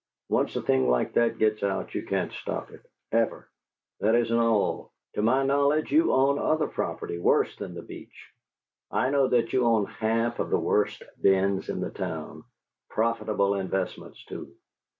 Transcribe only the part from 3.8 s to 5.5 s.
That isn't all: to my